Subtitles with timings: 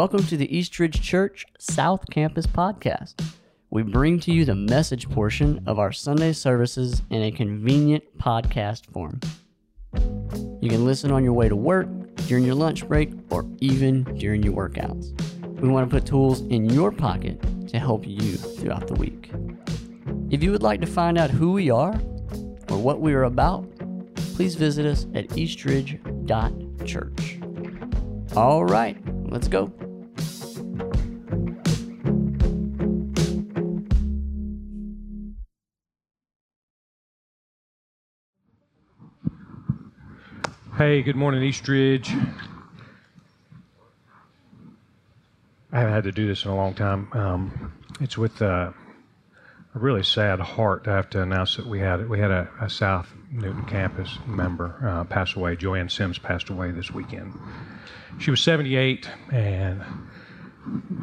[0.00, 3.22] Welcome to the Eastridge Church South Campus podcast.
[3.68, 8.86] We bring to you the message portion of our Sunday services in a convenient podcast
[8.86, 9.20] form.
[10.62, 11.86] You can listen on your way to work,
[12.28, 15.12] during your lunch break, or even during your workouts.
[15.60, 19.30] We want to put tools in your pocket to help you throughout the week.
[20.30, 21.92] If you would like to find out who we are
[22.70, 23.70] or what we are about,
[24.34, 27.40] please visit us at eastridge.church.
[28.34, 28.96] All right,
[29.30, 29.70] let's go.
[40.80, 42.10] Hey, good morning, Eastridge.
[45.70, 47.06] I haven't had to do this in a long time.
[47.12, 48.72] Um, it's with uh,
[49.74, 52.70] a really sad heart to have to announce that we had we had a, a
[52.70, 55.54] South Newton campus member uh, pass away.
[55.54, 57.38] Joanne Sims passed away this weekend.
[58.18, 59.84] She was 78, and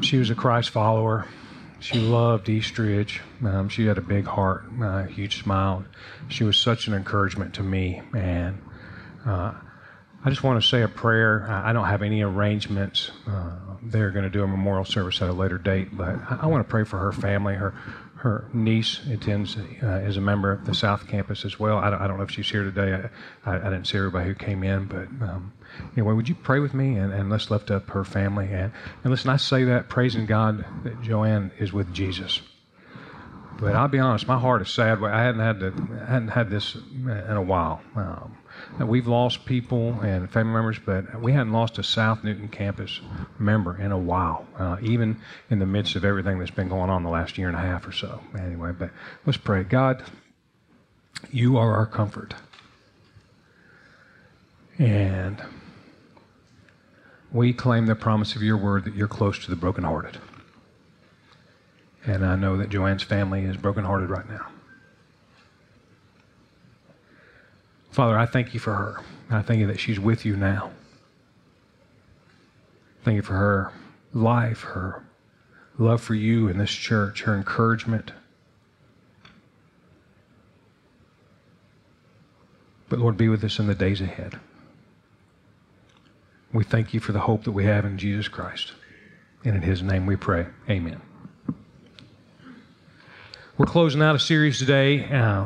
[0.02, 1.28] she was a Christ follower.
[1.81, 3.22] She loved Eastridge.
[3.45, 5.86] Um, she had a big heart, a uh, huge smile.
[6.30, 8.59] She was such an encouragement to me, and
[9.23, 9.53] uh,
[10.28, 11.47] I just want to say a prayer.
[11.50, 13.11] I don't have any arrangements.
[13.25, 16.67] Uh, they're going to do a memorial service at a later date, but I, want
[16.67, 17.56] to pray for her family.
[17.56, 17.73] Her
[18.16, 21.78] her niece attends uh, as a member of the South Campus as well.
[21.78, 23.08] I don't, I don't know if she's here today.
[23.45, 25.53] I, I, I, didn't see everybody who came in, but um,
[25.94, 28.73] anyway, would you pray with me and, and let's lift up her family and
[29.06, 29.30] and listen.
[29.30, 32.41] I say that praising God that Joanne is with Jesus.
[33.62, 35.02] But I'll be honest, my heart is sad.
[35.03, 37.81] I hadn't had to, I hadn't had this in a while.
[37.95, 38.38] Um,
[38.86, 43.02] we've lost people and family members, but we hadn't lost a South Newton campus
[43.39, 45.19] member in a while, uh, even
[45.50, 47.88] in the midst of everything that's been going on the last year and a half
[47.88, 48.22] or so.
[48.38, 48.92] Anyway, but
[49.25, 49.64] let's pray.
[49.64, 50.03] God,
[51.31, 52.35] you are our comfort.
[54.78, 55.41] And
[57.31, 60.19] we claim the promise of your word that you're close to the brokenhearted.
[62.06, 64.47] And I know that Joanne's family is brokenhearted right now.
[67.92, 69.02] Father, I thank you for her.
[69.30, 70.72] I thank you that she's with you now.
[73.03, 73.72] Thank you for her
[74.14, 75.03] life, her
[75.78, 78.12] love for you and this church, her encouragement.
[82.90, 84.40] But Lord, be with us in the days ahead.
[86.53, 88.74] We thank you for the hope that we have in Jesus Christ.
[89.44, 90.47] And in his name we pray.
[90.70, 91.02] Amen.
[93.58, 95.06] We're closing out a series today.
[95.06, 95.46] Uh,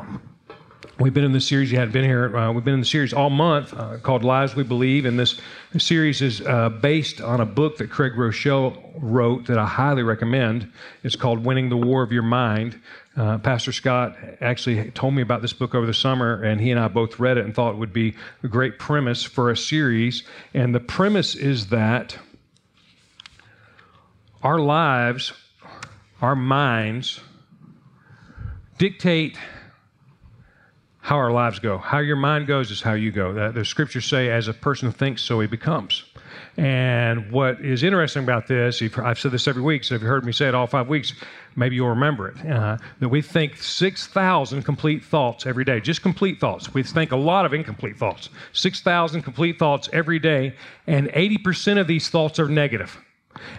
[1.02, 3.12] we've been in this series, you hadn't been here, uh, we've been in the series
[3.12, 5.06] all month uh, called Lies We Believe.
[5.06, 5.42] And this,
[5.74, 10.04] this series is uh, based on a book that Craig Groeschel wrote that I highly
[10.04, 10.72] recommend.
[11.04, 12.80] It's called Winning the War of Your Mind.
[13.18, 16.80] Uh, Pastor Scott actually told me about this book over the summer, and he and
[16.80, 20.24] I both read it and thought it would be a great premise for a series.
[20.54, 22.18] And the premise is that
[24.44, 25.34] our lives,
[26.22, 27.20] our minds,
[28.78, 29.38] dictate
[31.02, 31.78] how our lives go.
[31.80, 33.52] How your mind goes is how you go.
[33.52, 36.04] The scriptures say, as a person thinks, so he becomes.
[36.58, 40.26] And what is interesting about this, I've said this every week, so if you heard
[40.26, 41.14] me say it all five weeks,
[41.56, 46.40] maybe you'll remember it, uh, that we think 6,000 complete thoughts every day, just complete
[46.40, 46.74] thoughts.
[46.74, 50.54] We think a lot of incomplete thoughts, 6,000 complete thoughts every day,
[50.88, 52.98] and 80% of these thoughts are negative.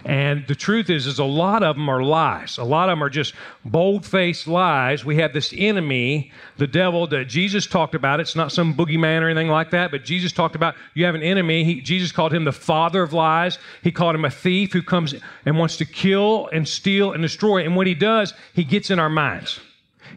[0.05, 2.57] And the truth is, is a lot of them are lies.
[2.57, 3.33] A lot of them are just
[3.65, 5.03] bold-faced lies.
[5.03, 8.19] We have this enemy, the devil, that Jesus talked about.
[8.19, 11.23] It's not some boogeyman or anything like that, but Jesus talked about you have an
[11.23, 11.63] enemy.
[11.63, 13.57] He, Jesus called him the father of lies.
[13.81, 17.63] He called him a thief who comes and wants to kill and steal and destroy.
[17.63, 19.59] And what he does, he gets in our minds.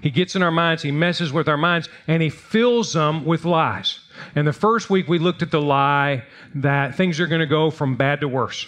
[0.03, 3.45] He gets in our minds, he messes with our minds, and he fills them with
[3.45, 4.01] lies.
[4.35, 6.25] And the first week we looked at the lie
[6.57, 8.67] that things are going to go from bad to worse.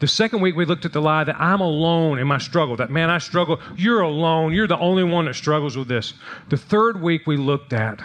[0.00, 2.90] The second week, we looked at the lie that I'm alone in my struggle, that
[2.90, 3.60] man, I struggle.
[3.76, 4.52] You're alone.
[4.52, 6.14] You're the only one that struggles with this.
[6.48, 8.00] The third week, we looked at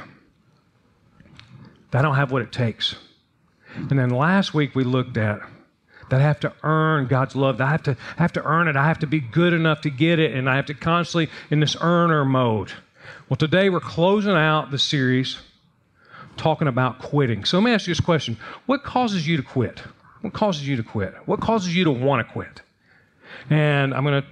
[1.91, 2.95] that I don't have what it takes.
[3.75, 5.39] And then last week, we looked at
[6.09, 7.57] that I have to earn God's love.
[7.57, 8.75] That I have to, I have to earn it.
[8.75, 10.33] I have to be good enough to get it.
[10.33, 12.73] And I have to constantly in this earner mode.
[13.29, 15.39] Well, today we're closing out the series
[16.35, 17.45] talking about quitting.
[17.45, 19.81] So let me ask you this question What causes you to quit?
[20.21, 21.15] What causes you to quit?
[21.25, 22.61] What causes you to want to quit?
[23.49, 24.27] And I'm going to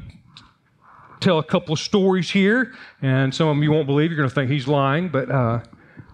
[1.20, 4.12] tell a couple of stories here, and some of them you won't believe.
[4.12, 5.62] You're going to think he's lying, but uh,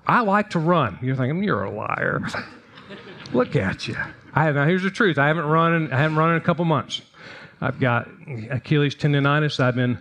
[0.08, 0.98] I like to run.
[1.02, 2.22] You're thinking you're a liar.
[3.34, 3.98] Look at you.
[4.34, 5.18] I have, now here's the truth.
[5.18, 5.74] I haven't run.
[5.74, 7.02] In, I haven't run in a couple months.
[7.62, 8.08] I've got
[8.52, 9.60] Achilles tendonitis.
[9.60, 9.98] I've been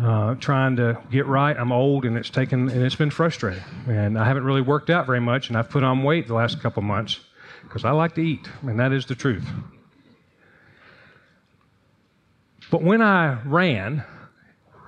[0.00, 1.56] uh, trying to get right.
[1.56, 3.62] I'm old, and it's taken and it's been frustrating.
[3.86, 6.60] And I haven't really worked out very much, and I've put on weight the last
[6.60, 7.20] couple months
[7.72, 9.48] because I like to eat, and that is the truth.
[12.70, 14.04] But when I ran,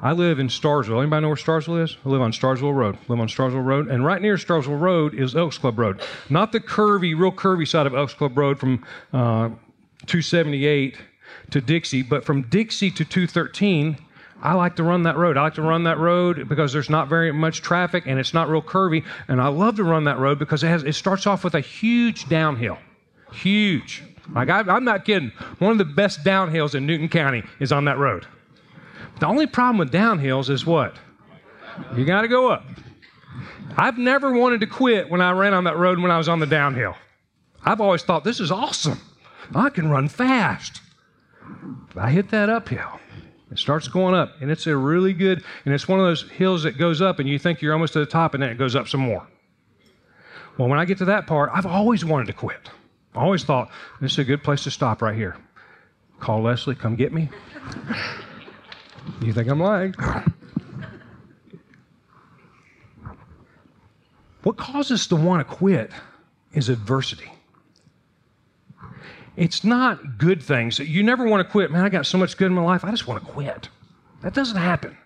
[0.02, 1.00] I live in Starrsville.
[1.00, 1.96] Anybody know where Starrsville is?
[2.04, 2.96] I live on Starrsville Road.
[2.96, 6.02] I live on Starrsville Road, and right near Starrsville Road is Elks Club Road.
[6.28, 8.84] Not the curvy, real curvy side of Elks Club Road from
[9.14, 9.48] uh,
[10.04, 10.98] 278
[11.52, 13.96] to Dixie, but from Dixie to 213.
[14.44, 15.38] I like to run that road.
[15.38, 18.50] I like to run that road because there's not very much traffic and it's not
[18.50, 19.02] real curvy.
[19.26, 21.60] And I love to run that road because it has it starts off with a
[21.60, 22.76] huge downhill,
[23.32, 24.04] huge.
[24.34, 25.32] Like I, I'm not kidding.
[25.60, 28.26] One of the best downhills in Newton County is on that road.
[29.18, 30.94] The only problem with downhills is what?
[31.96, 32.64] You got to go up.
[33.78, 36.38] I've never wanted to quit when I ran on that road when I was on
[36.38, 36.94] the downhill.
[37.64, 39.00] I've always thought this is awesome.
[39.54, 40.82] I can run fast.
[41.96, 43.00] I hit that uphill.
[43.54, 46.64] It starts going up, and it's a really good, and it's one of those hills
[46.64, 48.74] that goes up, and you think you're almost to the top, and then it goes
[48.74, 49.24] up some more.
[50.58, 52.68] Well, when I get to that part, I've always wanted to quit.
[53.14, 53.70] I always thought
[54.00, 55.36] this is a good place to stop right here.
[56.18, 57.28] Call Leslie, come get me.
[59.22, 59.94] You think I'm lying?
[64.42, 65.92] What causes us to want to quit
[66.54, 67.30] is adversity.
[69.36, 70.78] It's not good things.
[70.78, 71.70] You never want to quit.
[71.70, 73.68] Man, I got so much good in my life, I just want to quit.
[74.22, 74.96] That doesn't happen.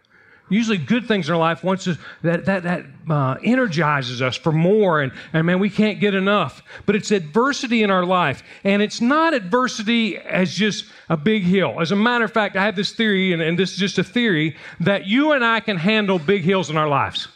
[0.51, 1.85] Usually, good things in our life once
[2.23, 6.63] that that that uh, energizes us for more, and and man, we can't get enough.
[6.87, 11.81] But it's adversity in our life, and it's not adversity as just a big hill.
[11.83, 14.05] As a matter of fact, I have this theory, and, and this is just a
[14.05, 17.29] theory that you and I can handle big hills in our lives.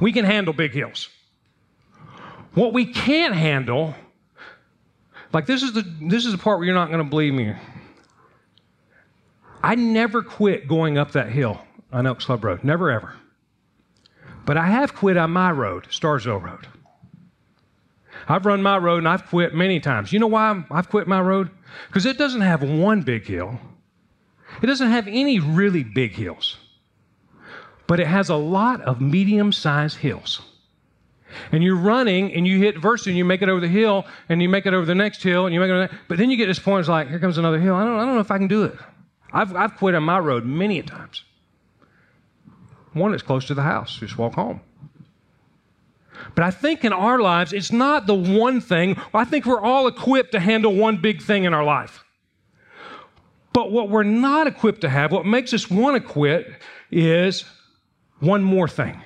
[0.00, 1.10] We can handle big hills.
[2.54, 3.94] What we can't handle,
[5.36, 7.52] like this is the this is the part where you're not going to believe me.
[9.62, 11.60] I never quit going up that hill
[11.92, 12.64] on Elks Club Road.
[12.64, 13.12] Never ever.
[14.46, 16.66] But I have quit on my road, Starrsville Road.
[18.26, 20.10] I've run my road and I've quit many times.
[20.10, 21.50] You know why I've quit my road?
[21.88, 23.60] Because it doesn't have one big hill.
[24.62, 26.56] It doesn't have any really big hills.
[27.86, 30.40] But it has a lot of medium sized hills.
[31.52, 34.40] And you're running and you hit adversity and you make it over the hill and
[34.40, 36.30] you make it over the next hill and you make it over the, but then
[36.30, 37.74] you get this point it's like, here comes another hill.
[37.74, 38.74] I don't, I don't know if I can do it.
[39.32, 41.24] I've, I've quit on my road many a times.
[42.92, 43.98] One that's close to the house.
[43.98, 44.60] Just walk home.
[46.34, 48.96] But I think in our lives, it's not the one thing.
[49.12, 52.04] I think we're all equipped to handle one big thing in our life.
[53.52, 56.46] But what we're not equipped to have, what makes us want to quit,
[56.90, 57.44] is
[58.20, 59.00] one more thing.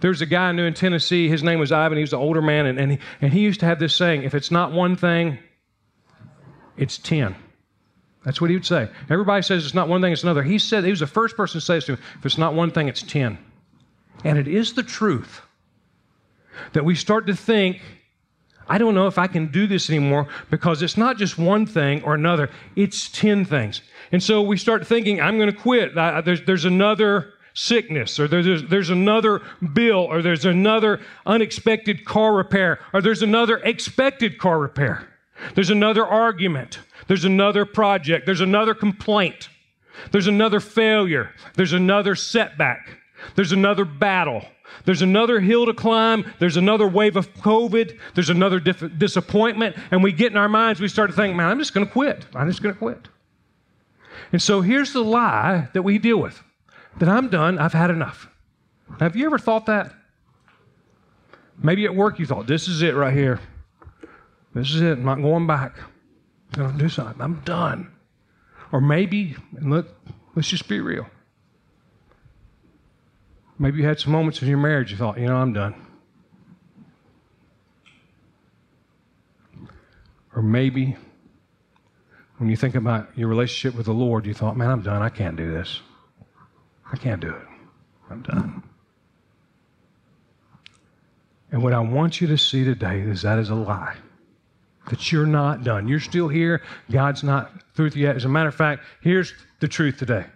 [0.00, 1.28] There's a guy I knew in Tennessee.
[1.28, 1.98] His name was Ivan.
[1.98, 4.22] He was an older man, and, and, he, and he used to have this saying
[4.22, 5.38] if it's not one thing,
[6.76, 7.36] it's 10.
[8.24, 8.88] That's what he would say.
[9.08, 10.42] Everybody says it's not one thing, it's another.
[10.42, 12.54] He said, he was the first person to say this to me if it's not
[12.54, 13.38] one thing, it's 10.
[14.24, 15.40] And it is the truth
[16.72, 17.80] that we start to think,
[18.68, 22.02] I don't know if I can do this anymore because it's not just one thing
[22.02, 23.80] or another, it's 10 things.
[24.12, 25.96] And so we start thinking, I'm going to quit.
[25.96, 29.42] I, there's, there's another sickness, or there's, there's another
[29.72, 35.08] bill, or there's another unexpected car repair, or there's another expected car repair.
[35.54, 36.78] There's another argument.
[37.06, 38.26] There's another project.
[38.26, 39.48] There's another complaint.
[40.12, 41.30] There's another failure.
[41.54, 42.96] There's another setback.
[43.34, 44.44] There's another battle.
[44.84, 46.32] There's another hill to climb.
[46.38, 47.98] There's another wave of COVID.
[48.14, 49.76] There's another dif- disappointment.
[49.90, 51.92] And we get in our minds, we start to think, man, I'm just going to
[51.92, 52.26] quit.
[52.34, 53.08] I'm just going to quit.
[54.32, 56.42] And so here's the lie that we deal with
[57.00, 57.58] that I'm done.
[57.58, 58.28] I've had enough.
[59.00, 59.92] Have you ever thought that?
[61.62, 63.40] Maybe at work you thought, this is it right here.
[64.54, 64.92] This is it.
[64.92, 65.78] I'm not going back.
[66.54, 67.20] I'm going to do something.
[67.20, 67.90] I'm done.
[68.72, 69.88] Or maybe, and look,
[70.34, 71.06] let's just be real.
[73.58, 75.74] Maybe you had some moments in your marriage you thought, you know, I'm done.
[80.34, 80.96] Or maybe
[82.38, 85.02] when you think about your relationship with the Lord, you thought, man, I'm done.
[85.02, 85.80] I can't do this.
[86.92, 87.46] I can't do it.
[88.10, 88.62] I'm done.
[91.52, 93.96] And what I want you to see today is that is a lie
[94.88, 95.88] that you're not done.
[95.88, 96.62] You're still here.
[96.90, 98.16] God's not through with you yet.
[98.16, 100.26] As a matter of fact, here's the truth today.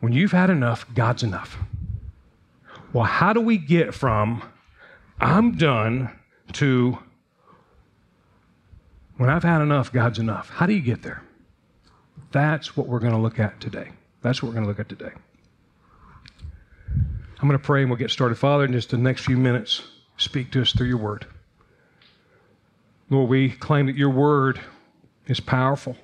[0.00, 1.56] When you've had enough, God's enough.
[2.92, 4.42] Well, how do we get from
[5.20, 6.10] I'm done
[6.54, 6.98] to
[9.16, 10.50] when I've had enough, God's enough?
[10.50, 11.22] How do you get there?
[12.32, 13.90] That's what we're going to look at today.
[14.22, 15.12] That's what we're going to look at today.
[17.44, 18.38] I'm going to pray and we'll get started.
[18.38, 19.82] Father, in just the next few minutes,
[20.16, 21.26] speak to us through your word.
[23.10, 24.62] Lord, we claim that your word
[25.26, 25.94] is powerful.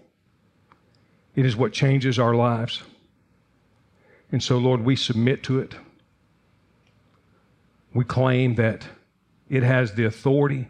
[1.35, 2.83] It is what changes our lives.
[4.31, 5.77] And so, Lord, we submit to it.
[7.95, 8.87] We claim that
[9.49, 10.69] it has the authority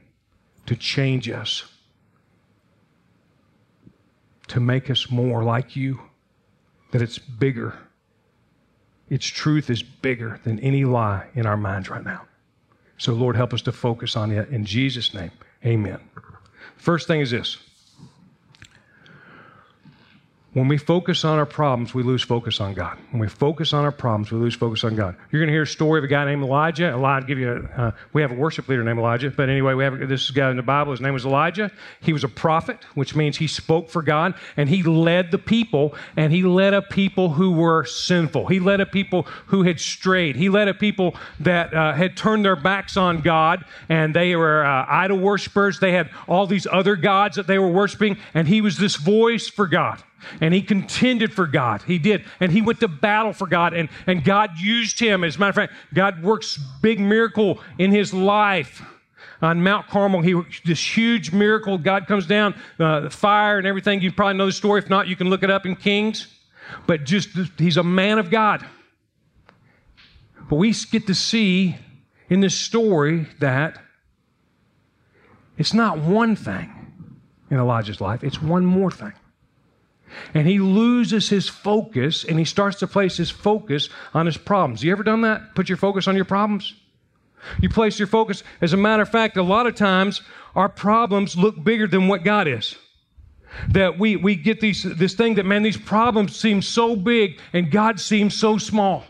[0.67, 1.65] to change us,
[4.47, 6.01] to make us more like you,
[6.93, 7.77] that it's bigger.
[9.11, 12.23] Its truth is bigger than any lie in our minds right now.
[12.97, 14.49] So, Lord, help us to focus on it.
[14.51, 15.33] In Jesus' name,
[15.65, 15.99] amen.
[16.77, 17.59] First thing is this
[20.53, 22.99] when we focus on our problems, we lose focus on God.
[23.13, 25.15] When we focus on our problems, we lose focus on God.
[25.31, 26.89] You're going to hear a story of a guy named Elijah.
[26.89, 27.69] Elijah, give you.
[27.77, 30.51] A, uh, we have a worship leader named Elijah, but anyway, we have this guy
[30.51, 30.91] in the Bible.
[30.91, 31.71] His name was Elijah.
[32.01, 35.95] He was a prophet, which means he spoke for God, and he led the people.
[36.17, 38.49] And he led a people who were sinful.
[38.49, 40.35] He led a people who had strayed.
[40.35, 44.65] He led a people that uh, had turned their backs on God, and they were
[44.65, 45.79] uh, idol worshippers.
[45.79, 49.49] They had all these other gods that they were worshiping, and he was this voice
[49.49, 50.03] for God.
[50.41, 51.83] And he contended for God.
[51.83, 52.25] He did.
[52.41, 53.75] And he went to battle for God.
[53.75, 55.25] And, and God used him.
[55.25, 58.83] As a matter of fact, God works big miracle in his life.
[59.43, 61.79] On Mount Carmel, he this huge miracle.
[61.79, 64.03] God comes down, uh, the fire and everything.
[64.03, 64.81] You probably know the story.
[64.81, 66.27] If not, you can look it up in Kings.
[66.87, 68.65] But just he's a man of God.
[70.49, 71.77] But we get to see
[72.29, 73.79] in this story that
[75.57, 76.75] it's not one thing
[77.51, 79.13] in Elijah's life, it's one more thing.
[80.35, 84.83] And he loses his focus and he starts to place his focus on his problems.
[84.83, 85.55] You ever done that?
[85.55, 86.75] Put your focus on your problems?
[87.61, 88.43] You place your focus.
[88.61, 90.21] As a matter of fact, a lot of times
[90.55, 92.77] our problems look bigger than what God is.
[93.71, 97.71] That we, we get these, this thing that, man, these problems seem so big and
[97.71, 99.05] God seems so small.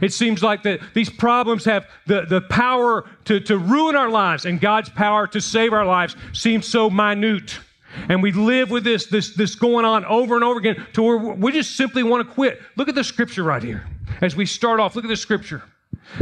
[0.00, 4.44] It seems like that these problems have the, the power to, to ruin our lives,
[4.44, 7.58] and God's power to save our lives seems so minute.
[8.08, 11.16] And we live with this, this, this going on over and over again to where
[11.16, 12.60] we just simply want to quit.
[12.76, 13.86] Look at the scripture right here.
[14.20, 15.62] As we start off, look at the scripture.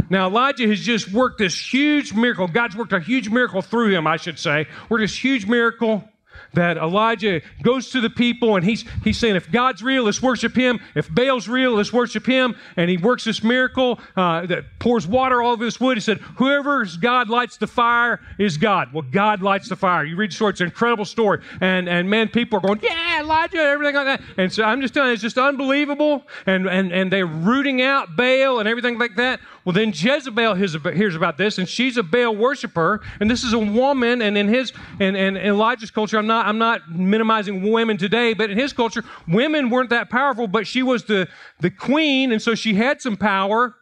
[0.09, 2.47] Now, Elijah has just worked this huge miracle.
[2.47, 4.67] God's worked a huge miracle through him, I should say.
[4.89, 6.07] Worked this huge miracle
[6.53, 10.55] that Elijah goes to the people and he's, he's saying, if God's real, let's worship
[10.55, 10.79] him.
[10.95, 12.55] If Baal's real, let's worship him.
[12.75, 15.97] And he works this miracle uh, that pours water all over this wood.
[15.97, 18.93] He said, whoever's God lights the fire is God.
[18.93, 20.03] Well, God lights the fire.
[20.05, 21.41] You read the story, it's an incredible story.
[21.61, 24.21] And, and man, people are going, yeah, Elijah, everything like that.
[24.37, 26.25] And so I'm just telling you, it's just unbelievable.
[26.45, 29.39] And, and, and they're rooting out Baal and everything like that.
[29.69, 33.59] Well, then Jezebel hears about this, and she's a Baal worshiper, and this is a
[33.59, 38.33] woman, and in his and, and Elijah's culture, I'm not I'm not minimizing women today,
[38.33, 41.27] but in his culture, women weren't that powerful, but she was the,
[41.59, 43.75] the queen, and so she had some power.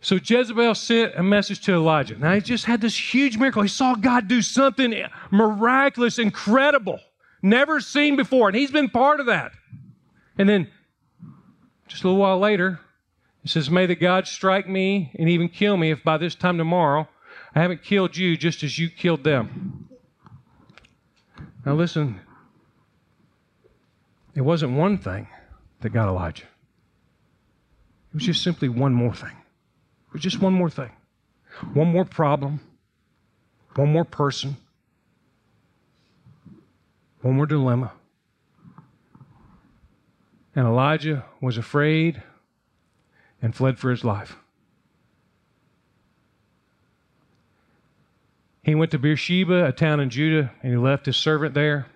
[0.00, 2.16] So Jezebel sent a message to Elijah.
[2.16, 3.60] Now he just had this huge miracle.
[3.60, 4.94] He saw God do something
[5.30, 6.98] miraculous, incredible,
[7.42, 9.52] never seen before, and he's been part of that.
[10.38, 10.70] And then
[11.94, 12.80] just a little while later,
[13.44, 16.58] it says, May the God strike me and even kill me if by this time
[16.58, 17.06] tomorrow
[17.54, 19.88] I haven't killed you just as you killed them.
[21.64, 22.18] Now listen,
[24.34, 25.28] it wasn't one thing
[25.82, 26.42] that got Elijah.
[26.42, 29.36] It was just simply one more thing.
[30.08, 30.90] It was just one more thing.
[31.74, 32.58] One more problem,
[33.76, 34.56] one more person,
[37.22, 37.92] one more dilemma.
[40.54, 42.22] And Elijah was afraid
[43.42, 44.36] and fled for his life.
[48.62, 51.86] He went to Beersheba, a town in Judah, and he left his servant there.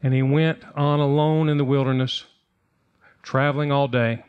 [0.00, 2.24] And he went on alone in the wilderness,
[3.22, 4.24] traveling all day.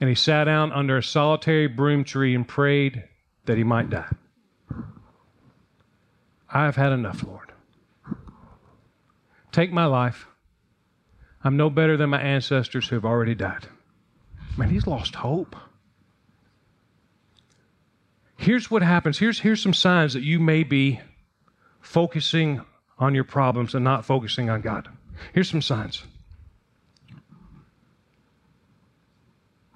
[0.00, 3.04] And he sat down under a solitary broom tree and prayed
[3.44, 4.08] that he might die.
[6.48, 7.52] I have had enough, Lord.
[9.52, 10.26] Take my life.
[11.42, 13.66] I'm no better than my ancestors who have already died.
[14.56, 15.56] Man, he's lost hope.
[18.36, 19.18] Here's what happens.
[19.18, 21.00] Here's, here's some signs that you may be
[21.80, 22.62] focusing
[22.98, 24.88] on your problems and not focusing on God.
[25.32, 26.02] Here's some signs.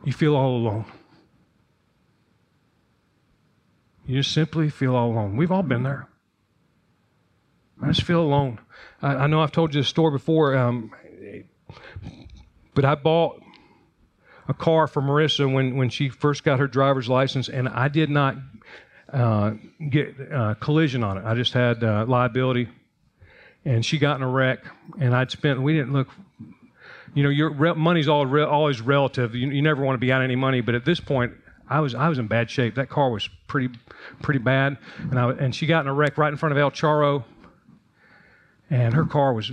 [0.05, 0.85] You feel all alone.
[4.07, 5.37] You just simply feel all alone.
[5.37, 6.09] We've all been there.
[7.83, 8.61] I just feel alone.
[9.01, 10.57] I, I know I've told you this story before.
[10.57, 10.93] Um,
[12.75, 13.43] but I bought
[14.49, 18.11] a car for Marissa when, when she first got her driver's license, and I did
[18.11, 18.37] not
[19.13, 19.53] uh,
[19.91, 21.25] get uh, collision on it.
[21.25, 22.69] I just had uh, liability,
[23.65, 24.61] and she got in a wreck,
[25.01, 25.63] and I'd spent.
[25.63, 26.09] We didn't look.
[27.15, 29.35] You know, your re- money's all re- always relative.
[29.35, 31.33] You, you never want to be out any money, but at this point,
[31.69, 32.75] I was I was in bad shape.
[32.75, 33.75] That car was pretty
[34.21, 36.71] pretty bad, and I and she got in a wreck right in front of El
[36.71, 37.25] Charro,
[38.69, 39.51] and her car was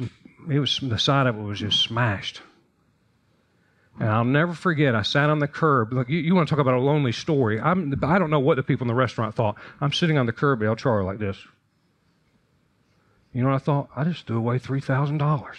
[0.50, 2.42] it was the side of it was just smashed.
[4.02, 5.94] And I'll never forget, I sat on the curb.
[5.94, 7.62] Look, you, you want to talk about a lonely story.
[7.62, 9.58] I'm, I don't know what the people in the restaurant thought.
[9.80, 11.38] I'm sitting on the curb at El Charro like this.
[13.32, 13.90] You know what I thought?
[13.96, 15.56] I just threw away $3,000.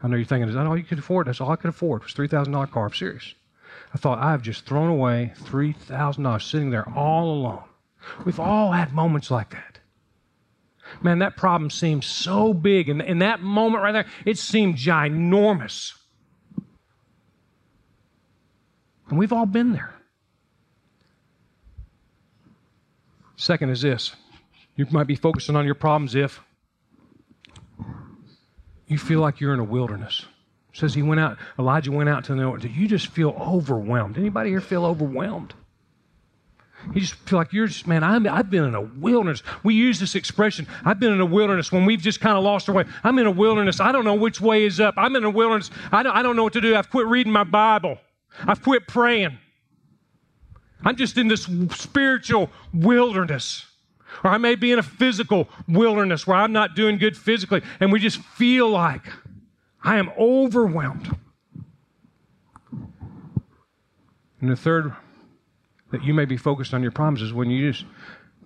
[0.00, 1.26] I know you're thinking, is that all you could afford?
[1.26, 2.86] That's all I could afford was $3,000 car.
[2.86, 3.34] I'm serious.
[3.92, 7.64] I thought, I've just thrown away $3,000 sitting there all alone.
[8.24, 9.80] We've all had moments like that.
[11.02, 12.88] Man, that problem seemed so big.
[12.88, 15.97] And in that moment right there, it seemed ginormous.
[19.08, 19.94] And we've all been there.
[23.36, 24.14] Second is this
[24.76, 26.40] you might be focusing on your problems if
[28.86, 30.24] you feel like you're in a wilderness.
[30.72, 32.64] It says he went out, Elijah went out to the north.
[32.64, 34.18] You just feel overwhelmed?
[34.18, 35.54] Anybody here feel overwhelmed?
[36.94, 39.42] You just feel like you're just, man, i have been in a wilderness.
[39.62, 42.68] We use this expression, I've been in a wilderness when we've just kind of lost
[42.68, 42.84] our way.
[43.02, 43.80] I'm in a wilderness.
[43.80, 44.94] I don't know which way is up.
[44.96, 45.70] I'm in a wilderness.
[45.90, 46.76] I don't, I don't know what to do.
[46.76, 47.98] I've quit reading my Bible.
[48.46, 49.38] I've quit praying.
[50.84, 53.66] I'm just in this spiritual wilderness.
[54.24, 57.92] Or I may be in a physical wilderness where I'm not doing good physically, and
[57.92, 59.04] we just feel like
[59.82, 61.16] I am overwhelmed.
[64.40, 64.94] And the third,
[65.90, 67.84] that you may be focused on your problems, is when you just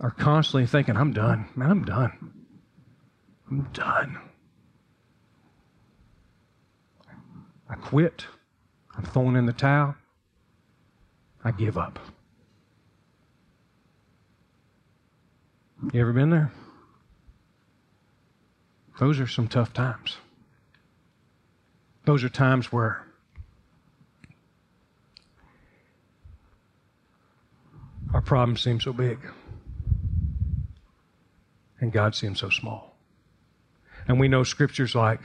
[0.00, 1.48] are constantly thinking, I'm done.
[1.54, 2.32] Man, I'm done.
[3.50, 4.18] I'm done.
[7.68, 8.26] I quit.
[8.96, 9.94] I'm throwing in the towel.
[11.44, 11.98] I give up.
[15.92, 16.52] You ever been there?
[19.00, 20.18] Those are some tough times.
[22.04, 23.04] Those are times where
[28.14, 29.18] our problems seem so big
[31.80, 32.96] and God seems so small.
[34.06, 35.20] And we know scriptures like,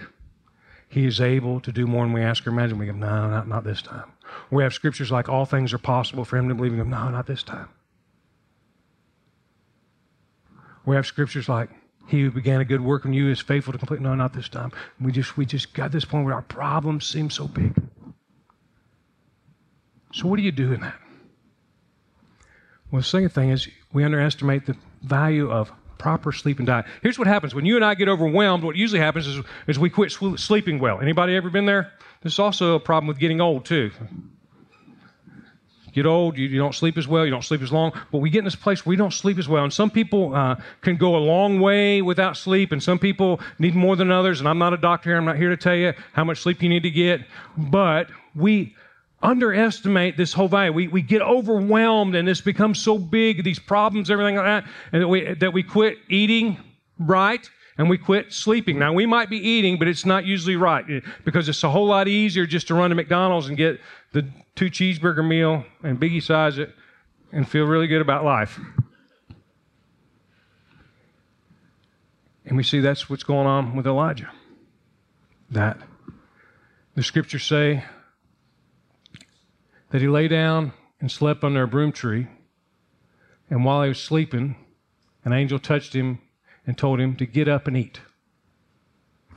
[0.90, 2.78] He is able to do more than we ask or imagine.
[2.78, 4.12] We go, no, not, not this time.
[4.50, 6.72] We have scriptures like, all things are possible for Him to believe.
[6.72, 7.70] We go, no, not this time.
[10.86, 11.70] We have scriptures like,
[12.08, 14.00] He who began a good work in you is faithful to complete.
[14.00, 14.72] No, not this time.
[15.02, 17.74] We just we just got this point where our problems seem so big.
[20.14, 20.96] So what do you do in that?
[22.90, 26.86] Well, the second thing is we underestimate the value of proper sleep and diet.
[27.02, 28.64] Here's what happens when you and I get overwhelmed.
[28.64, 31.00] What usually happens is, is we quit sleeping well.
[31.00, 31.92] Anybody ever been there?
[32.22, 33.92] This is also a problem with getting old too
[35.98, 37.92] get old, you, you, don't sleep as well, you don't sleep as long.
[38.12, 39.64] But we get in this place where we don't sleep as well.
[39.64, 43.74] And some people uh, can go a long way without sleep, and some people need
[43.74, 44.40] more than others.
[44.40, 46.62] And I'm not a doctor here, I'm not here to tell you how much sleep
[46.62, 47.22] you need to get.
[47.58, 48.76] But we
[49.22, 50.72] underestimate this whole value.
[50.72, 55.02] We, we get overwhelmed, and this becomes so big, these problems, everything like that, and
[55.02, 56.58] that we, that we quit eating
[57.00, 58.80] right and we quit sleeping.
[58.80, 61.88] Now, we might be eating, but it's not usually right eh, because it's a whole
[61.88, 63.80] lot easier just to run to McDonald's and get
[64.14, 66.74] the two cheeseburger meal and biggie size it
[67.32, 68.60] and feel really good about life.
[72.46, 74.32] And we see that's what's going on with Elijah.
[75.52, 75.78] That
[76.96, 77.84] the scriptures say
[79.98, 82.28] that he lay down and slept under a broom tree,
[83.50, 84.56] and while he was sleeping,
[85.26, 86.20] an angel touched him
[86.68, 88.00] and told him to get up and eat.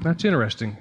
[0.03, 0.77] That's interesting.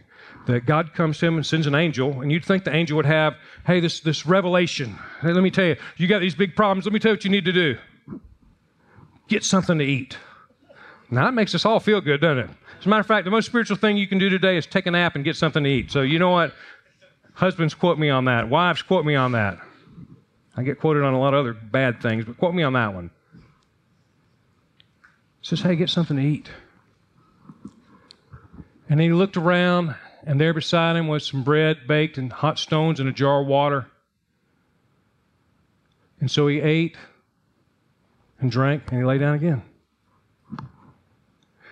[0.48, 3.06] That God comes to him and sends an angel, and you'd think the angel would
[3.06, 5.00] have, hey, this, this revelation.
[5.22, 6.84] Hey, let me tell you, you got these big problems.
[6.84, 7.78] Let me tell you what you need to do.
[9.30, 10.18] Get something to eat.
[11.10, 12.50] Now, that makes us all feel good, doesn't it?
[12.82, 14.88] As a matter of fact, the most spiritual thing you can do today is take
[14.88, 15.89] a nap and get something to eat.
[15.89, 16.54] So, you know what?
[17.36, 18.50] Husbands quote me on that.
[18.50, 19.58] Wives quote me on that.
[20.60, 22.93] I get quoted on a lot of other bad things, but quote me on that
[22.93, 23.12] one
[25.41, 26.50] says, Hey, get something to eat.
[28.89, 29.95] And he looked around,
[30.26, 33.48] and there beside him was some bread baked in hot stones and a jar of
[33.48, 33.88] water.
[36.19, 36.98] And so he ate
[38.41, 39.63] and drank, and he lay down again.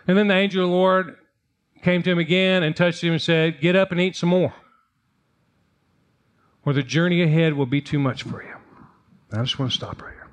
[0.08, 1.18] And then the angel of the Lord
[1.84, 4.54] came to him again and touched him and said, Get up and eat some more,
[6.64, 8.57] or the journey ahead will be too much for you.
[9.32, 10.28] I just want to stop right here.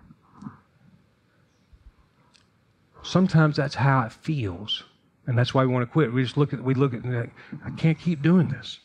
[3.03, 4.85] Sometimes that's how it feels.
[5.27, 6.13] And that's why we want to quit.
[6.13, 7.31] We just look at we look at like,
[7.65, 8.81] I can't keep doing this.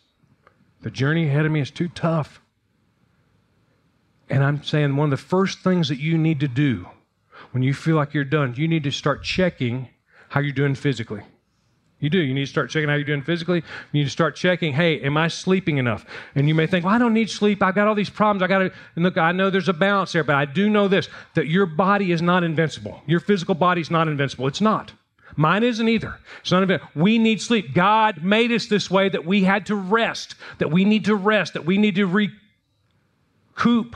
[0.81, 2.41] The journey ahead of me is too tough.
[4.29, 6.87] And I'm saying one of the first things that you need to do
[7.51, 9.89] when you feel like you're done, you need to start checking
[10.29, 11.23] how you're doing physically.
[11.99, 12.19] You do.
[12.19, 13.57] You need to start checking how you're doing physically.
[13.57, 16.05] You need to start checking, hey, am I sleeping enough?
[16.33, 17.61] And you may think, well, I don't need sleep.
[17.61, 18.41] I've got all these problems.
[18.41, 20.87] I got to, and look, I know there's a balance there, but I do know
[20.87, 23.01] this that your body is not invincible.
[23.05, 24.47] Your physical body is not invincible.
[24.47, 24.93] It's not.
[25.35, 26.17] Mine isn't either.
[26.39, 26.89] It's not invincible.
[26.95, 27.73] We need sleep.
[27.73, 31.53] God made us this way that we had to rest, that we need to rest,
[31.53, 33.95] that we need to recoup,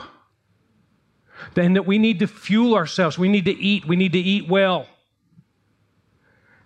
[1.55, 3.17] and that we need to fuel ourselves.
[3.17, 3.85] We need to eat.
[3.85, 4.87] We need to eat well.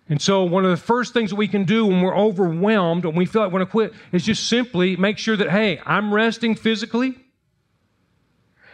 [0.10, 3.16] And so, one of the first things that we can do when we're overwhelmed, when
[3.16, 6.14] we feel like we want to quit, is just simply make sure that, hey, I'm
[6.14, 7.16] resting physically.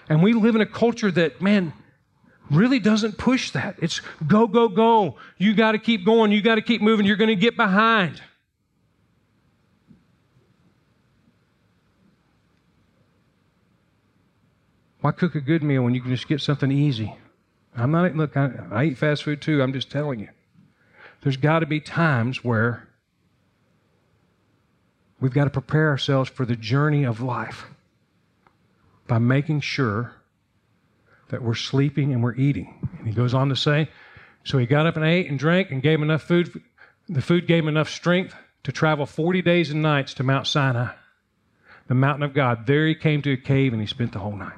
[0.10, 1.74] And we live in a culture that, man,
[2.52, 3.78] really doesn't push that.
[3.82, 5.16] It's go, go, go.
[5.38, 6.32] You got to keep going.
[6.32, 7.06] You got to keep moving.
[7.06, 8.22] You're going to get behind.
[15.02, 17.14] Why cook a good meal when you can just get something easy?
[17.76, 19.62] I'm not, look, I, I eat fast food too.
[19.62, 20.30] I'm just telling you.
[21.24, 22.88] There's got to be times where
[25.22, 27.66] we've got to prepare ourselves for the journey of life
[29.08, 30.16] by making sure
[31.30, 32.90] that we're sleeping and we're eating.
[32.98, 33.90] And he goes on to say,
[34.44, 36.62] so he got up and ate and drank and gave him enough food.
[37.08, 40.94] The food gave him enough strength to travel 40 days and nights to Mount Sinai,
[41.88, 42.68] the mountain of God.
[42.68, 44.58] There he came to a cave and he spent the whole night.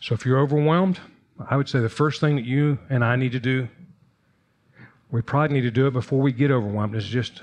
[0.00, 1.00] So if you're overwhelmed,
[1.50, 3.68] I would say the first thing that you and I need to do,
[5.16, 7.40] we probably need to do it before we get overwhelmed, is just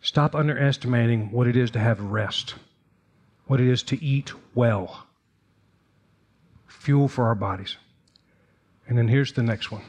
[0.00, 2.54] stop underestimating what it is to have rest,
[3.46, 5.06] what it is to eat well,
[6.66, 7.76] fuel for our bodies.
[8.88, 9.82] And then here's the next one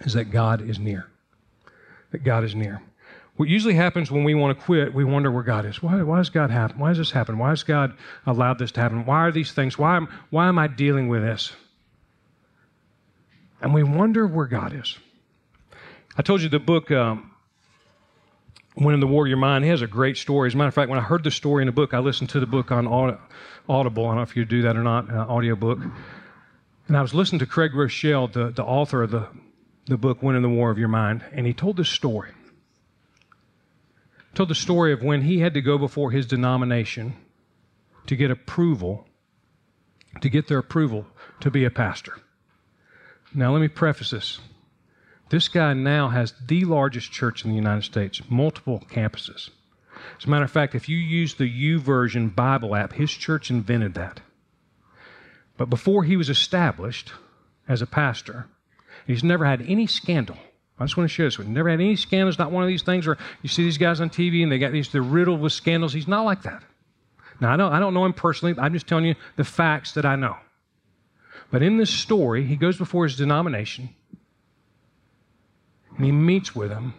[0.00, 1.06] is that God is near.
[2.10, 2.82] That God is near.
[3.36, 5.80] What usually happens when we want to quit, we wonder where God is.
[5.80, 6.80] Why, why does God happen?
[6.80, 7.38] Why does this happen?
[7.38, 7.94] Why has God
[8.26, 9.06] allowed this to happen?
[9.06, 9.78] Why are these things?
[9.78, 11.52] Why am, why am I dealing with this?
[13.62, 14.98] And we wonder where God is.
[16.18, 17.30] I told you the book, um,
[18.76, 20.48] Winning the War of Your Mind, has a great story.
[20.48, 22.30] As a matter of fact, when I heard the story in the book, I listened
[22.30, 24.04] to the book on Audible.
[24.04, 25.78] I don't know if you do that or not, uh, audio book.
[26.88, 29.26] And I was listening to Craig Groeschel, the, the author of the,
[29.86, 32.30] the book Winning the War of Your Mind, and he told this story
[34.36, 37.16] told the story of when he had to go before his denomination
[38.06, 39.06] to get approval,
[40.20, 41.06] to get their approval
[41.40, 42.12] to be a pastor.
[43.34, 44.38] Now, let me preface this.
[45.28, 49.50] This guy now has the largest church in the United States, multiple campuses.
[50.18, 53.94] As a matter of fact, if you use the YouVersion Bible app, his church invented
[53.94, 54.20] that.
[55.56, 57.12] But before he was established
[57.66, 58.46] as a pastor,
[59.06, 60.36] he's never had any scandal.
[60.78, 61.54] I just want to share this with you.
[61.54, 64.10] Never had any scandals, not one of these things where you see these guys on
[64.10, 65.92] TV and they got these, they're riddled with scandals.
[65.92, 66.62] He's not like that.
[67.40, 68.54] Now, I don't, I don't know him personally.
[68.58, 70.36] I'm just telling you the facts that I know.
[71.50, 73.90] But in this story, he goes before his denomination
[75.96, 76.94] and he meets with them.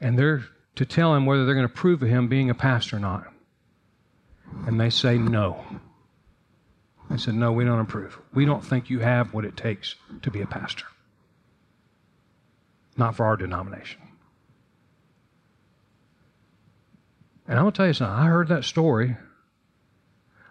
[0.00, 0.42] And they're
[0.76, 3.32] to tell him whether they're going to approve of him being a pastor or not.
[4.66, 5.64] And they say no.
[7.10, 8.18] They said, No, we don't approve.
[8.34, 10.86] We don't think you have what it takes to be a pastor
[12.96, 14.00] not for our denomination.
[17.48, 18.14] And I'm going to tell you something.
[18.14, 19.16] I heard that story.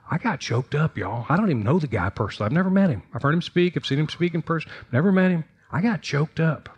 [0.09, 1.25] I got choked up, y'all.
[1.29, 2.47] I don't even know the guy personally.
[2.47, 3.03] I've never met him.
[3.13, 3.77] I've heard him speak.
[3.77, 4.69] I've seen him speak in person.
[4.91, 5.45] Never met him.
[5.71, 6.69] I got choked up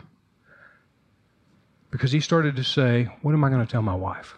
[1.90, 4.36] because he started to say, What am I going to tell my wife?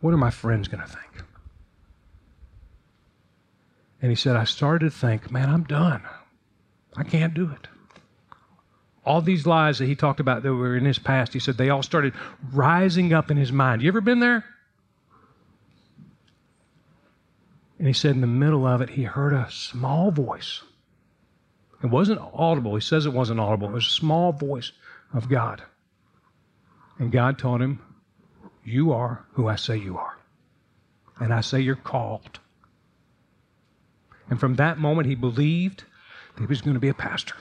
[0.00, 1.24] What are my friends going to think?
[4.00, 6.02] And he said, I started to think, Man, I'm done.
[6.96, 7.68] I can't do it
[9.08, 11.70] all these lies that he talked about that were in his past, he said they
[11.70, 12.12] all started
[12.52, 13.80] rising up in his mind.
[13.80, 14.44] You ever been there?
[17.78, 20.62] And he said in the middle of it, he heard a small voice.
[21.82, 22.74] It wasn't audible.
[22.74, 23.68] He says it wasn't audible.
[23.68, 24.72] It was a small voice
[25.12, 25.62] of God.
[26.98, 27.80] And God told him,
[28.64, 30.18] You are who I say you are.
[31.20, 32.40] And I say you're called.
[34.30, 35.84] And from that moment, he believed
[36.34, 37.34] that he was going to be a pastor.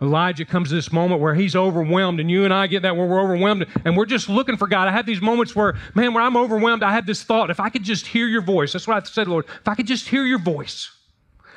[0.00, 3.06] Elijah comes to this moment where he's overwhelmed, and you and I get that where
[3.06, 4.88] we're overwhelmed, and we're just looking for God.
[4.88, 7.70] I have these moments where, man, where I'm overwhelmed, I have this thought, if I
[7.70, 10.24] could just hear your voice, that's what I said, Lord, if I could just hear
[10.24, 10.90] your voice.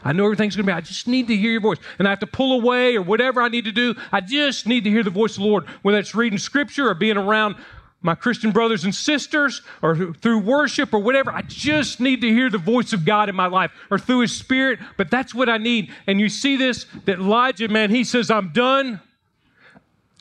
[0.07, 1.79] I know everything's going to be, I just need to hear your voice.
[1.99, 3.93] And I have to pull away or whatever I need to do.
[4.09, 6.93] I just need to hear the voice of the Lord, whether it's reading scripture or
[6.93, 7.57] being around
[8.01, 11.29] my Christian brothers and sisters or through worship or whatever.
[11.29, 14.33] I just need to hear the voice of God in my life or through His
[14.33, 15.91] Spirit, but that's what I need.
[16.07, 19.01] And you see this that Elijah, man, he says, I'm done.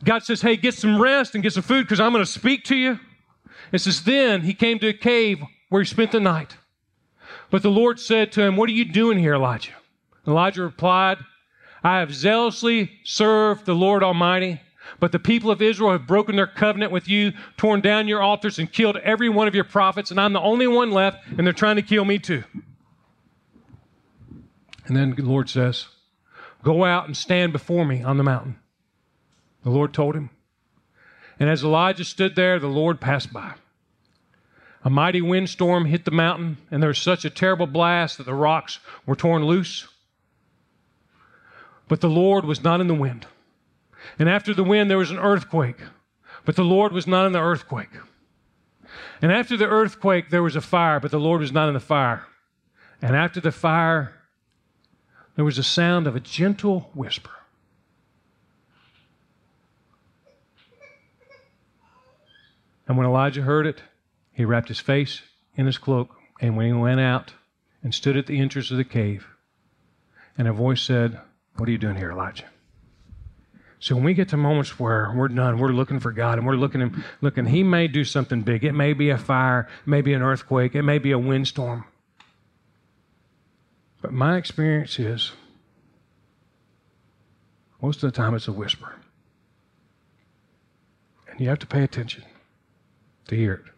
[0.03, 2.65] God says, Hey, get some rest and get some food because I'm going to speak
[2.65, 2.99] to you.
[3.71, 6.57] It says, Then he came to a cave where he spent the night.
[7.51, 9.73] But the Lord said to him, What are you doing here, Elijah?
[10.27, 11.19] Elijah replied,
[11.85, 14.61] I have zealously served the Lord Almighty.
[15.01, 18.59] But the people of Israel have broken their covenant with you, torn down your altars,
[18.59, 21.53] and killed every one of your prophets, and I'm the only one left, and they're
[21.53, 22.45] trying to kill me too.
[24.87, 25.87] And then the Lord says,
[26.63, 28.59] Go out and stand before me on the mountain.
[29.63, 30.31] The Lord told him.
[31.39, 33.55] And as Elijah stood there, the Lord passed by.
[34.87, 38.35] A mighty windstorm hit the mountain, and there was such a terrible blast that the
[38.35, 39.89] rocks were torn loose.
[41.89, 43.27] But the Lord was not in the wind.
[44.17, 45.79] And after the wind, there was an earthquake.
[46.45, 47.91] But the Lord was not in the earthquake.
[49.21, 51.81] And after the earthquake, there was a fire, but the Lord was not in the
[51.81, 52.25] fire.
[53.03, 54.15] And after the fire,
[55.35, 57.33] there was a sound of a gentle whisper.
[62.87, 63.83] And when Elijah heard it,
[64.37, 65.23] he wrapped his face
[65.55, 67.33] in his cloak, and when he went out
[67.83, 69.27] and stood at the entrance of the cave,
[70.37, 71.19] and a voice said,
[71.57, 72.45] What are you doing here, Elijah?
[73.79, 76.57] So when we get to moments where we're done, we're looking for God and we're
[76.57, 78.63] looking him looking, He may do something big.
[78.63, 81.87] It may be a fire, it may be an earthquake, it may be a windstorm.
[84.03, 85.33] But my experience is
[87.81, 88.97] most of the time it's a whisper.
[91.31, 92.25] And you have to pay attention
[93.29, 93.73] to hear it.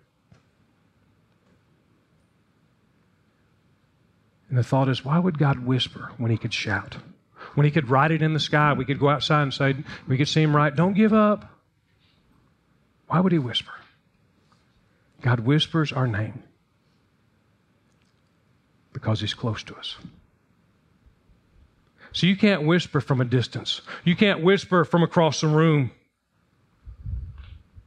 [4.49, 6.97] And the thought is, why would God whisper when He could shout?
[7.55, 10.17] When He could write it in the sky, we could go outside and say, we
[10.17, 11.45] could see Him write, Don't give up.
[13.09, 13.73] Why would He whisper?
[15.21, 16.43] God whispers our name
[18.93, 19.97] because He's close to us.
[22.13, 25.91] So you can't whisper from a distance, you can't whisper from across the room.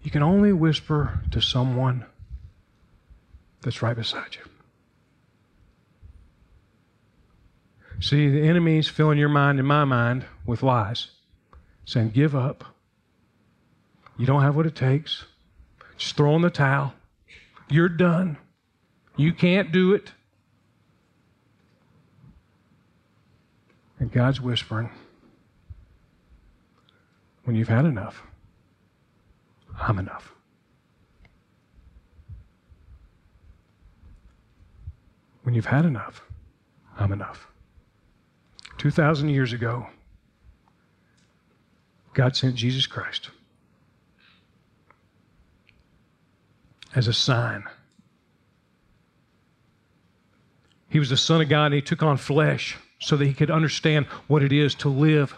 [0.03, 2.05] You can only whisper to someone
[3.61, 4.50] that's right beside you.
[8.01, 11.11] See, the enemy's filling your mind and my mind with lies,
[11.85, 12.65] saying, Give up.
[14.17, 15.23] You don't have what it takes.
[15.97, 16.95] Just throw in the towel.
[17.69, 18.37] You're done.
[19.17, 20.11] You can't do it.
[23.99, 24.89] And God's whispering,
[27.43, 28.23] When you've had enough,
[29.79, 30.33] I'm enough.
[35.43, 36.23] When you've had enough,
[36.97, 37.50] I'm enough.
[38.81, 39.85] 2,000 years ago,
[42.15, 43.29] God sent Jesus Christ
[46.95, 47.63] as a sign.
[50.89, 53.51] He was the Son of God and He took on flesh so that He could
[53.51, 55.35] understand what it is to live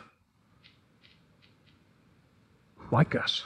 [2.91, 3.43] like us.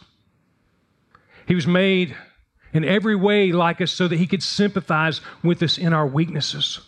[1.47, 2.15] He was made
[2.71, 6.81] in every way like us so that He could sympathize with us in our weaknesses.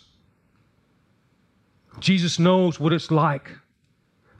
[2.00, 3.50] Jesus knows what it's like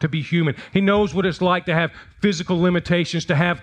[0.01, 0.57] to be human.
[0.73, 3.63] He knows what it's like to have physical limitations, to have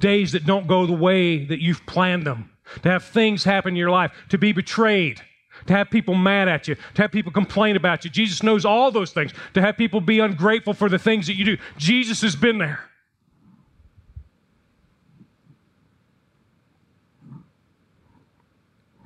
[0.00, 2.50] days that don't go the way that you've planned them,
[2.82, 5.20] to have things happen in your life, to be betrayed,
[5.66, 8.10] to have people mad at you, to have people complain about you.
[8.10, 11.44] Jesus knows all those things, to have people be ungrateful for the things that you
[11.44, 11.56] do.
[11.78, 12.80] Jesus has been there.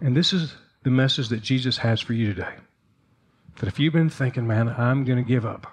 [0.01, 2.55] And this is the message that Jesus has for you today.
[3.61, 5.67] That if you've been thinking, man, I'm going to give up,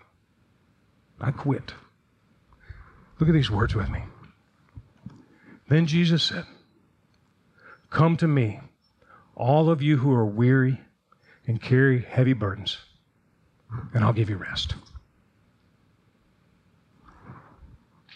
[1.21, 1.73] I quit.
[3.17, 4.01] Look at these words with me.
[5.69, 6.43] Then Jesus said,
[7.89, 8.59] Come to me,
[9.35, 10.81] all of you who are weary
[11.47, 12.77] and carry heavy burdens,
[13.93, 14.75] and I'll give you rest.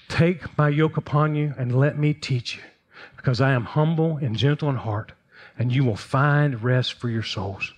[0.09, 2.61] Take my yoke upon you and let me teach you,
[3.15, 5.13] because I am humble and gentle in heart,
[5.57, 7.73] and you will find rest for your souls.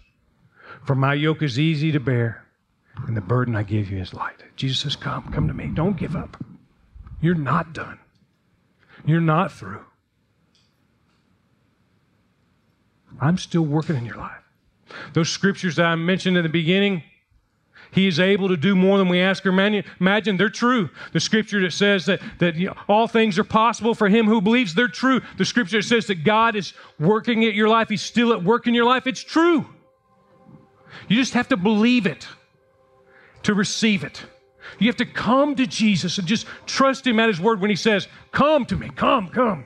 [0.86, 2.46] For my yoke is easy to bear,
[3.08, 4.44] and the burden I give you is light.
[4.56, 5.68] Jesus says, Come, come to me.
[5.74, 6.44] Don't give up.
[7.22, 8.00] You're not done.
[9.06, 9.86] You're not through.
[13.22, 14.42] I'm still working in your life.
[15.14, 17.04] Those scriptures that I mentioned in the beginning,
[17.92, 20.38] he is able to do more than we ask or imagine.
[20.38, 20.90] They're true.
[21.14, 24.42] The scripture that says that, that you know, all things are possible for him who
[24.42, 25.22] believes, they're true.
[25.38, 28.68] The scripture that says that God is working at your life, he's still at work
[28.68, 29.66] in your life, it's true.
[31.08, 32.28] You just have to believe it
[33.44, 34.24] to receive it.
[34.80, 37.76] You have to come to Jesus and just trust Him at His word when He
[37.76, 39.66] says, Come to me, come, come.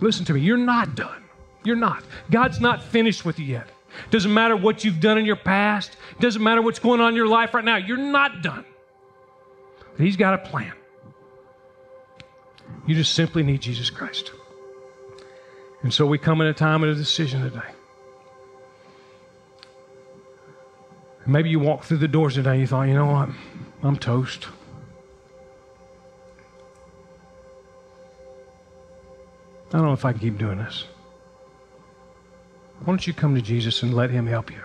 [0.00, 1.24] Listen to me, you're not done.
[1.64, 2.04] You're not.
[2.30, 3.68] God's not finished with you yet.
[4.10, 7.26] Doesn't matter what you've done in your past, doesn't matter what's going on in your
[7.26, 8.64] life right now, you're not done.
[9.96, 10.72] But He's got a plan.
[12.86, 14.30] You just simply need Jesus Christ.
[15.82, 17.60] And so we come in a time of a decision today.
[21.28, 23.28] Maybe you walked through the doors today and you thought, you know what?
[23.82, 24.48] I'm toast.
[29.68, 30.86] I don't know if I can keep doing this.
[32.78, 34.62] Why don't you come to Jesus and let Him help you?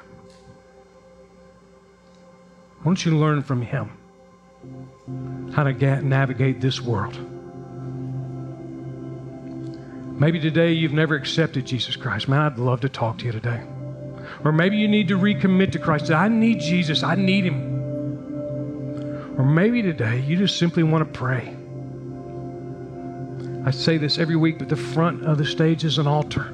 [2.77, 3.91] Why don't you learn from Him
[5.53, 7.17] how to navigate this world?
[10.17, 12.29] Maybe today you've never accepted Jesus Christ.
[12.29, 13.61] Man, I'd love to talk to you today.
[14.43, 16.11] Or maybe you need to recommit to Christ.
[16.11, 17.03] I need Jesus.
[17.03, 17.73] I need Him.
[19.37, 21.55] Or maybe today you just simply want to pray.
[23.65, 26.51] I say this every week, but the front of the stage is an altar.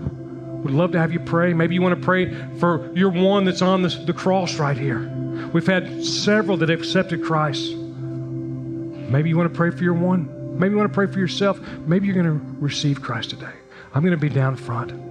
[0.64, 1.54] We'd love to have you pray.
[1.54, 5.10] Maybe you want to pray for your one that's on the, the cross right here.
[5.54, 7.74] We've had several that have accepted Christ.
[7.74, 10.60] Maybe you want to pray for your one.
[10.60, 11.60] Maybe you want to pray for yourself.
[11.88, 13.54] Maybe you're going to receive Christ today.
[13.94, 15.09] I'm going to be down front.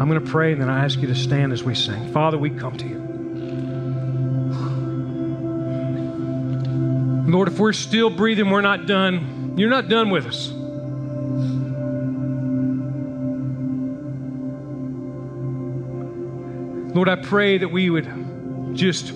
[0.00, 2.10] I'm going to pray, and then I ask you to stand as we sing.
[2.10, 2.98] Father, we come to you.
[7.30, 9.52] Lord, if we're still breathing, we're not done.
[9.58, 10.48] You're not done with us.
[16.94, 18.06] Lord, I pray that we would
[18.74, 19.12] just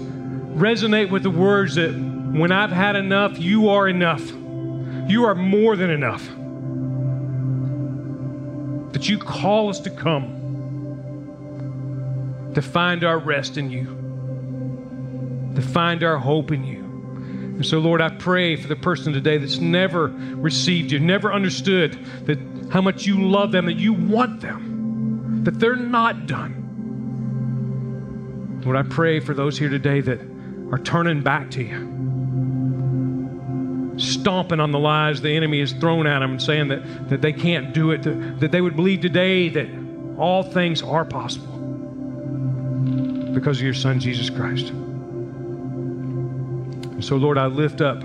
[0.55, 4.31] resonate with the words that when I've had enough, you are enough.
[5.09, 6.29] You are more than enough.
[8.93, 10.44] That you call us to come
[12.55, 13.85] to find our rest in you,
[15.55, 16.85] to find our hope in you.
[17.55, 21.97] And so, Lord, I pray for the person today that's never received you, never understood
[22.27, 22.39] that
[22.73, 26.63] how much you love them, that you want them, that they're not done.
[28.65, 30.21] Lord, I pray for those here today that
[30.73, 31.93] are turning back to you,
[33.99, 37.33] stomping on the lies the enemy has thrown at them and saying that, that they
[37.33, 39.69] can't do it, that, that they would believe today that
[40.19, 41.54] all things are possible
[43.35, 44.71] because of your Son, Jesus Christ.
[46.95, 48.01] And so, Lord, I lift up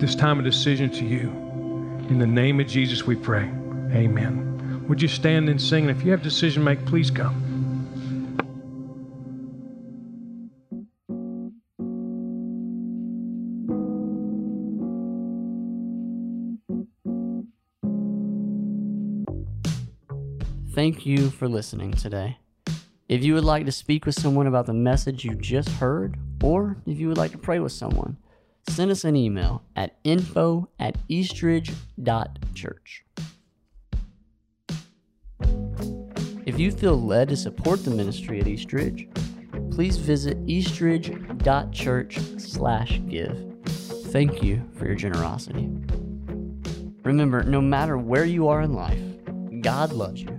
[0.00, 1.30] this time of decision to you.
[2.10, 3.50] In the name of Jesus, we pray.
[3.92, 4.84] Amen.
[4.88, 5.88] Would you stand and sing?
[5.88, 7.54] And if you have decision to make, please come.
[20.74, 22.36] Thank you for listening today.
[23.06, 26.78] If you would like to speak with someone about the message you just heard, or
[26.86, 28.16] if you would like to pray with someone,
[28.70, 33.04] send us an email at info at eastridge.church.
[36.46, 39.06] If you feel led to support the ministry at Eastridge,
[39.70, 43.54] please visit eastridge.church slash give.
[43.66, 45.68] Thank you for your generosity.
[47.02, 49.02] Remember, no matter where you are in life,
[49.60, 50.38] God loves you,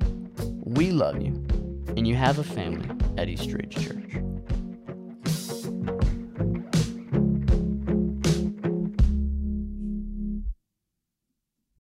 [0.64, 1.45] we love you,
[1.98, 4.35] and you have a family at Eastridge Church.